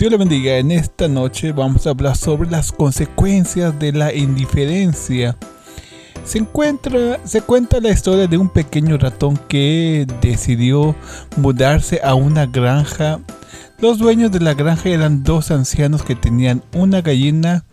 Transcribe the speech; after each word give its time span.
Dios 0.00 0.12
le 0.12 0.16
bendiga. 0.16 0.56
En 0.56 0.70
esta 0.70 1.08
noche 1.08 1.52
vamos 1.52 1.86
a 1.86 1.90
hablar 1.90 2.16
sobre 2.16 2.50
las 2.50 2.72
consecuencias 2.72 3.78
de 3.78 3.92
la 3.92 4.14
indiferencia. 4.14 5.36
Se 6.24 6.38
encuentra, 6.38 7.20
se 7.24 7.42
cuenta 7.42 7.82
la 7.82 7.90
historia 7.90 8.26
de 8.26 8.38
un 8.38 8.48
pequeño 8.48 8.96
ratón 8.96 9.36
que 9.36 10.06
decidió 10.22 10.96
mudarse 11.36 12.00
a 12.02 12.14
una 12.14 12.46
granja. 12.46 13.20
Los 13.78 13.98
dueños 13.98 14.32
de 14.32 14.40
la 14.40 14.54
granja 14.54 14.88
eran 14.88 15.22
dos 15.22 15.50
ancianos 15.50 16.02
que 16.02 16.14
tenían 16.14 16.62
una 16.72 17.02
gallina, 17.02 17.66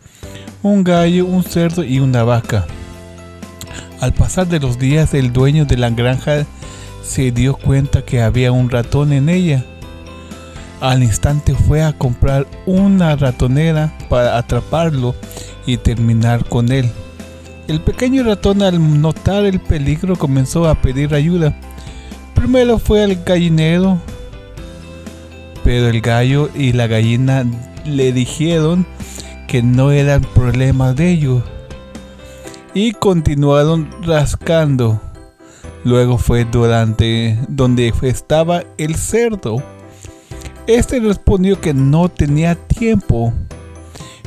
un 0.64 0.84
gallo, 0.84 1.26
un 1.26 1.46
cerdo 1.46 1.86
y 1.86 2.02
una 2.02 2.26
vaca. 2.26 2.68
Al 4.02 4.14
pasar 4.14 4.50
de 4.50 4.60
los 4.60 4.78
días, 4.78 5.14
el 5.14 5.32
dueño 5.32 5.64
de 5.64 5.78
la 5.78 5.92
granja 5.92 6.46
se 7.04 7.32
dio 7.32 7.56
cuenta 7.56 8.02
que 8.02 8.22
había 8.22 8.52
un 8.52 8.70
ratón 8.70 9.14
en 9.14 9.30
ella 9.30 9.64
al 10.80 11.04
instante 11.04 11.56
fue 11.56 11.84
a 11.84 11.94
comprar 11.94 12.48
una 12.66 13.16
ratonera 13.16 13.94
para 14.10 14.38
atraparlo 14.38 15.16
y 15.66 15.78
terminar 15.78 16.46
con 16.46 16.72
él. 16.72 16.90
El 17.68 17.82
pequeño 17.82 18.24
ratón 18.24 18.62
al 18.62 19.02
notar 19.02 19.46
el 19.46 19.60
peligro 19.60 20.16
comenzó 20.16 20.68
a 20.68 20.76
pedir 20.76 21.14
ayuda. 21.14 21.58
Primero 22.34 22.80
fue 22.80 23.04
al 23.04 23.24
gallinero, 23.24 24.00
pero 25.64 25.88
el 25.88 26.00
gallo 26.02 26.50
y 26.56 26.72
la 26.72 26.88
gallina 26.88 27.46
le 27.86 28.14
dijeron 28.14 28.86
que 29.48 29.62
no 29.64 29.92
eran 29.92 30.22
problemas 30.22 30.96
de 30.96 31.10
ellos 31.12 31.44
y 32.74 32.92
continuaron 32.94 33.90
rascando. 34.04 35.02
Luego 35.84 36.18
fue 36.18 36.46
durante 36.46 37.38
donde 37.48 37.94
estaba 38.02 38.64
el 38.78 38.96
cerdo 38.96 39.64
este 40.68 41.00
respondió 41.00 41.60
que 41.60 41.74
no 41.74 42.10
tenía 42.10 42.56
tiempo. 42.56 43.34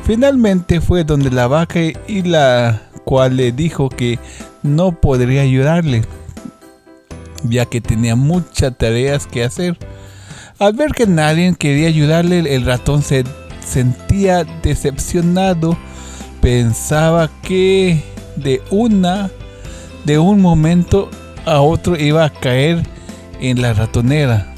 Finalmente 0.05 0.81
fue 0.81 1.05
donde 1.05 1.31
la 1.31 1.47
vaca 1.47 1.81
y 1.81 2.23
la 2.23 2.83
cual 3.05 3.37
le 3.37 3.53
dijo 3.53 3.89
que 3.89 4.19
no 4.63 5.01
podría 5.01 5.43
ayudarle, 5.43 6.03
ya 7.45 7.67
que 7.67 7.81
tenía 7.81 8.17
muchas 8.17 8.77
tareas 8.77 9.27
que 9.27 9.45
hacer. 9.45 9.79
Al 10.59 10.73
ver 10.75 10.93
que 10.93 11.07
nadie 11.07 11.55
quería 11.59 11.89
ayudarle, 11.89 12.55
el 12.55 12.67
ratón 12.67 13.03
se 13.03 13.25
sentía 13.65 14.45
decepcionado. 14.63 15.77
Pensaba 16.41 17.31
que 17.43 18.03
de 18.37 18.63
una 18.71 19.31
de 20.05 20.19
un 20.19 20.41
momento 20.41 21.11
a 21.45 21.61
otro 21.61 21.99
iba 21.99 22.25
a 22.25 22.31
caer 22.31 22.83
en 23.41 23.63
la 23.63 23.73
ratonera. 23.73 24.55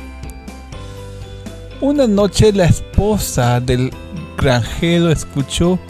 Una 1.82 2.06
noche 2.06 2.52
la 2.52 2.66
esposa 2.66 3.58
del 3.58 3.92
granjero 4.38 5.10
escuchó 5.10 5.80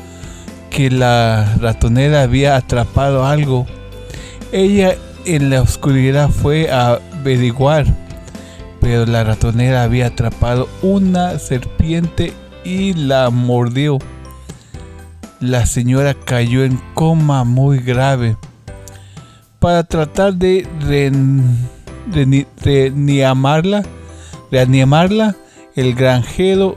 que 0.71 0.91
la 0.91 1.45
ratonera 1.61 2.23
había 2.23 2.57
atrapado 2.57 3.27
algo. 3.27 3.67
Ella 4.53 4.97
en 5.27 5.51
la 5.51 5.61
oscuridad 5.61 6.31
fue 6.31 6.71
a 6.71 6.99
averiguar, 7.21 7.85
pero 8.81 9.05
la 9.05 9.23
ratonera 9.23 9.83
había 9.83 10.07
atrapado 10.07 10.67
una 10.81 11.39
serpiente 11.39 12.33
y 12.65 12.95
la 12.95 13.29
mordió. 13.29 13.99
La 15.41 15.67
señora 15.67 16.15
cayó 16.15 16.65
en 16.65 16.81
coma 16.95 17.45
muy 17.45 17.81
grave. 17.81 18.39
Para 19.59 19.85
tratar 19.85 20.33
de 20.37 20.67
reanimarla, 22.65 23.83
reanimarla 24.51 25.37
el 25.75 25.95
granjero 25.95 26.77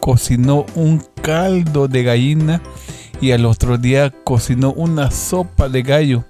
cocinó 0.00 0.64
un 0.74 1.02
caldo 1.22 1.88
de 1.88 2.02
gallina 2.02 2.62
y 3.20 3.32
al 3.32 3.44
otro 3.46 3.78
día 3.78 4.12
cocinó 4.24 4.72
una 4.72 5.10
sopa 5.10 5.68
de 5.68 5.82
gallo. 5.82 6.24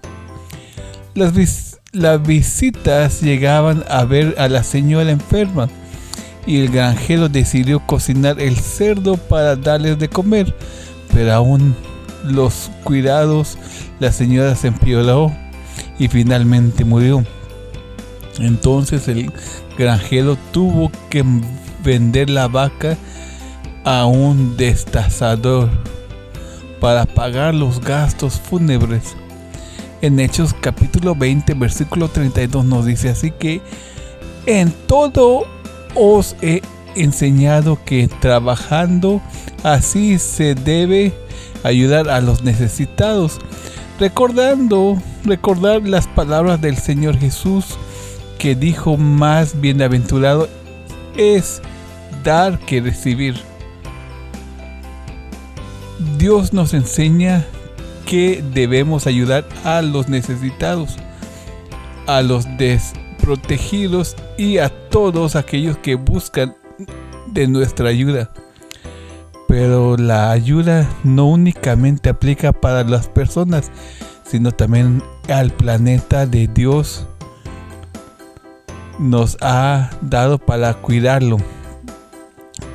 Las, 1.15 2.23
visitas 2.23 3.21
llegaban 3.21 3.85
a 3.89 4.05
ver 4.05 4.35
a 4.39 4.49
la 4.49 4.63
señora 4.63 5.11
enferma 5.11 5.69
y 6.47 6.61
el 6.61 6.71
granjero 6.71 7.29
decidió 7.29 7.81
cocinar 7.87 8.41
el 8.41 8.57
cerdo 8.57 9.17
para 9.17 9.57
darles 9.57 9.99
de 9.99 10.09
comer, 10.09 10.55
pero 11.13 11.33
aún 11.33 11.75
los 12.25 12.71
cuidados 12.85 13.59
la 14.01 14.13
señora 14.13 14.55
se 14.55 14.69
empeoró 14.69 15.33
y 15.99 16.09
finalmente 16.09 16.85
murió. 16.85 17.25
Entonces 18.39 19.09
el 19.09 19.33
granjero 19.77 20.37
tuvo 20.53 20.91
que 21.11 21.25
vender 21.83 22.31
la 22.31 22.49
vaca 22.49 22.97
a 23.85 24.07
un 24.07 24.57
destazador 24.57 25.69
para 26.81 27.07
pagar 27.07 27.55
los 27.55 27.81
gastos 27.81 28.41
fúnebres. 28.41 29.17
En 30.01 30.21
Hechos 30.21 30.55
capítulo 30.61 31.15
20 31.15 31.55
versículo 31.55 32.09
32 32.09 32.65
nos 32.65 32.87
dice 32.87 33.09
así 33.09 33.33
que 33.33 33.61
en 34.47 34.73
todo 34.87 35.45
os 35.97 36.37
he 36.41 36.63
enseñado 36.95 37.79
que 37.85 38.09
trabajando 38.21 39.21
así 39.65 40.19
se 40.19 40.55
debe 40.55 41.13
ayudar 41.65 42.09
a 42.09 42.21
los 42.21 42.45
necesitados, 42.45 43.39
recordando, 43.99 45.01
recordar 45.25 45.83
las 45.83 46.07
palabras 46.07 46.61
del 46.61 46.77
Señor 46.77 47.19
Jesús 47.19 47.77
que 48.39 48.55
dijo 48.55 48.97
más 48.97 49.61
bienaventurado 49.61 50.49
es 51.17 51.61
dar 52.25 52.59
que 52.61 52.81
recibir. 52.81 53.37
Dios 56.17 56.53
nos 56.53 56.75
enseña 56.75 57.45
que 58.07 58.43
debemos 58.55 59.07
ayudar 59.07 59.47
a 59.65 59.83
los 59.83 60.09
necesitados, 60.09 60.97
a 62.07 62.23
los 62.23 62.47
desprotegidos 62.57 64.17
y 64.39 64.59
a 64.59 64.71
todos 64.89 65.37
aquellos 65.37 65.77
que 65.79 65.97
buscan 65.97 66.57
de 67.27 67.49
nuestra 67.49 67.89
ayuda. 67.89 68.31
Pero 69.49 69.97
la 69.97 70.31
ayuda 70.31 70.89
no 71.05 71.27
únicamente 71.27 72.09
aplica 72.09 72.53
para 72.53 72.85
las 72.85 73.09
personas, 73.09 73.71
sino 74.25 74.53
también 74.53 75.03
al 75.29 75.51
planeta 75.51 76.27
de 76.27 76.47
Dios 76.47 77.07
nos 78.99 79.37
ha 79.41 79.91
dado 80.01 80.39
para 80.39 80.75
cuidarlo. 80.75 81.39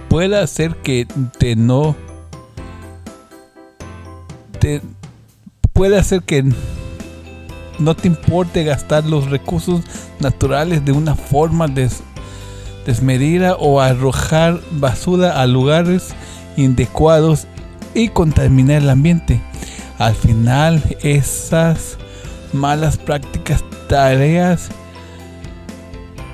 Puede 0.09 0.45
ser 0.47 0.75
que 0.77 1.07
te 1.37 1.55
no 1.55 1.95
te 4.59 4.81
puede 5.73 5.97
hacer 5.97 6.21
que 6.21 6.45
no 7.79 7.95
te 7.95 8.07
importe 8.07 8.63
gastar 8.63 9.05
los 9.05 9.29
recursos 9.29 9.81
naturales 10.19 10.85
de 10.85 10.91
una 10.91 11.15
forma 11.15 11.67
desmedida 12.85 13.55
o 13.55 13.81
arrojar 13.81 14.61
basura 14.71 15.41
a 15.41 15.47
lugares 15.47 16.13
inadecuados 16.55 17.47
y 17.93 18.09
contaminar 18.09 18.83
el 18.83 18.89
ambiente. 18.89 19.41
Al 19.97 20.15
final, 20.15 20.81
esas 21.01 21.97
malas 22.53 22.97
prácticas, 22.97 23.63
tareas 23.89 24.69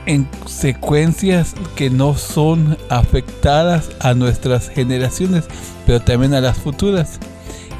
en 0.09 0.27
secuencias 0.47 1.53
que 1.75 1.91
no 1.91 2.15
son 2.17 2.79
afectadas 2.89 3.91
a 3.99 4.15
nuestras 4.15 4.67
generaciones, 4.67 5.45
pero 5.85 6.01
también 6.01 6.33
a 6.33 6.41
las 6.41 6.57
futuras, 6.57 7.19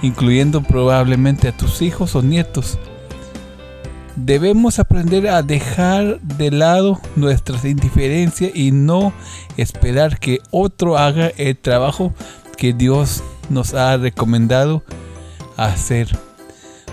incluyendo 0.03 0.61
probablemente 0.61 1.47
a 1.47 1.57
tus 1.57 1.81
hijos 1.81 2.15
o 2.15 2.21
nietos. 2.21 2.77
Debemos 4.15 4.77
aprender 4.77 5.27
a 5.27 5.41
dejar 5.41 6.21
de 6.21 6.51
lado 6.51 7.01
nuestras 7.15 7.65
indiferencias 7.65 8.51
y 8.53 8.71
no 8.71 9.11
esperar 9.57 10.19
que 10.19 10.37
otro 10.51 10.99
haga 10.99 11.31
el 11.35 11.57
trabajo 11.57 12.13
que 12.57 12.73
Dios 12.73 13.23
nos 13.49 13.73
ha 13.73 13.97
recomendado 13.97 14.83
hacer. 15.57 16.07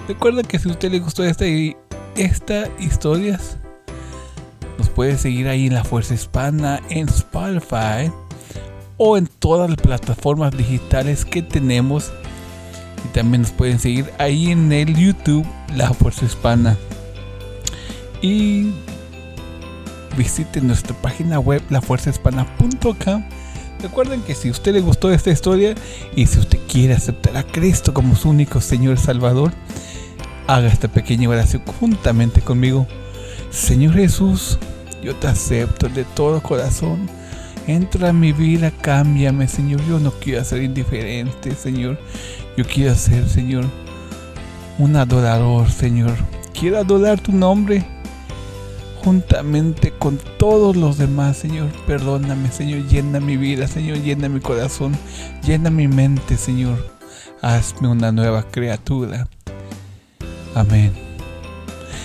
Recuerda 0.08 0.42
que 0.44 0.58
si 0.58 0.70
a 0.70 0.72
usted 0.72 0.90
le 0.90 1.00
gustó 1.00 1.24
esta, 1.24 1.44
esta 2.14 2.70
historias, 2.78 3.58
nos 4.96 5.04
puede 5.04 5.18
seguir 5.18 5.46
ahí 5.48 5.66
en 5.66 5.74
la 5.74 5.84
Fuerza 5.84 6.14
Hispana, 6.14 6.80
en 6.88 7.06
Spotify 7.10 8.10
o 8.96 9.18
en 9.18 9.26
todas 9.26 9.68
las 9.68 9.78
plataformas 9.78 10.56
digitales 10.56 11.26
que 11.26 11.42
tenemos. 11.42 12.12
Y 13.04 13.08
también 13.08 13.42
nos 13.42 13.50
pueden 13.50 13.78
seguir 13.78 14.10
ahí 14.18 14.50
en 14.50 14.72
el 14.72 14.96
YouTube, 14.96 15.46
La 15.76 15.92
Fuerza 15.92 16.24
Hispana. 16.24 16.78
Y 18.22 18.72
visiten 20.16 20.66
nuestra 20.66 20.96
página 21.02 21.40
web, 21.40 21.60
lafuerzahispana.com. 21.68 23.24
Recuerden 23.82 24.22
que 24.22 24.34
si 24.34 24.48
a 24.48 24.52
usted 24.52 24.72
le 24.72 24.80
gustó 24.80 25.12
esta 25.12 25.30
historia 25.30 25.74
y 26.14 26.26
si 26.26 26.38
usted 26.38 26.58
quiere 26.66 26.94
aceptar 26.94 27.36
a 27.36 27.42
Cristo 27.42 27.92
como 27.92 28.16
su 28.16 28.30
único 28.30 28.62
Señor 28.62 28.98
Salvador, 28.98 29.52
haga 30.46 30.68
esta 30.68 30.88
pequeña 30.88 31.28
oración 31.28 31.62
juntamente 31.80 32.40
conmigo. 32.40 32.86
Señor 33.50 33.92
Jesús, 33.92 34.58
yo 35.02 35.14
te 35.16 35.28
acepto 35.28 35.88
de 35.88 36.04
todo 36.04 36.42
corazón 36.42 37.08
Entra 37.66 38.10
en 38.10 38.20
mi 38.20 38.32
vida, 38.32 38.70
cámbiame, 38.70 39.48
Señor. 39.48 39.84
Yo 39.88 39.98
no 39.98 40.12
quiero 40.12 40.44
ser 40.44 40.62
indiferente, 40.62 41.52
Señor. 41.54 41.98
Yo 42.56 42.64
quiero 42.64 42.94
ser, 42.94 43.28
Señor, 43.28 43.64
un 44.78 44.94
adorador, 44.94 45.68
Señor. 45.70 46.14
Quiero 46.58 46.78
adorar 46.78 47.18
tu 47.20 47.32
nombre 47.32 47.84
juntamente 49.02 49.92
con 49.98 50.18
todos 50.38 50.76
los 50.76 50.96
demás, 50.96 51.38
Señor. 51.38 51.68
Perdóname, 51.88 52.52
Señor. 52.52 52.86
Llena 52.86 53.18
mi 53.18 53.36
vida, 53.36 53.66
Señor. 53.66 53.98
Llena 53.98 54.28
mi 54.28 54.38
corazón. 54.38 54.96
Llena 55.44 55.68
mi 55.68 55.88
mente, 55.88 56.36
Señor. 56.36 56.78
Hazme 57.42 57.88
una 57.88 58.12
nueva 58.12 58.44
criatura. 58.44 59.26
Amén. 60.54 60.92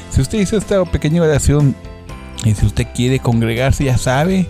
Si 0.09 0.21
usted 0.21 0.39
hizo 0.39 0.57
esta 0.57 0.83
pequeña 0.85 1.21
oración 1.21 1.75
y 2.43 2.55
si 2.55 2.65
usted 2.65 2.87
quiere 2.93 3.19
congregarse, 3.19 3.85
ya 3.85 3.97
sabe, 3.97 4.47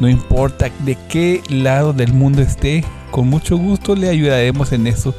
No 0.01 0.09
importa 0.09 0.71
de 0.81 0.99
qué 1.09 1.41
lado 1.49 1.93
del 1.93 2.13
mundo 2.13 2.43
esté, 2.43 2.85
con 3.11 3.29
mucho 3.29 3.57
gusto 3.57 3.95
le 3.95 4.09
ayudaremos 4.09 4.73
en 4.73 4.89
eso. 4.89 5.15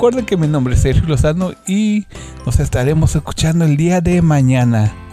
Recuerden 0.00 0.24
que 0.24 0.38
mi 0.38 0.48
nombre 0.48 0.72
es 0.72 0.80
Sergio 0.80 1.06
Lozano 1.06 1.52
y 1.66 2.06
nos 2.46 2.58
estaremos 2.58 3.14
escuchando 3.14 3.66
el 3.66 3.76
día 3.76 4.00
de 4.00 4.22
mañana. 4.22 5.09